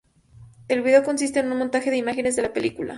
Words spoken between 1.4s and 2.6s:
en un montaje de imágenes de la